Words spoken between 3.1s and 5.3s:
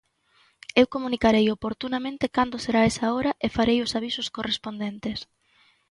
hora e farei os avisos correspondentes.